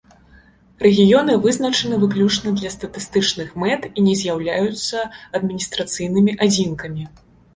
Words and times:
Рэгіёны 0.85 1.33
вызначаны 1.43 1.95
выключна 2.03 2.53
для 2.61 2.71
статыстычных 2.77 3.53
мэт 3.63 3.81
і 3.97 4.07
не 4.07 4.15
з'яўляюцца 4.21 5.05
адміністрацыйнымі 5.41 6.31
адзінкамі. 6.47 7.03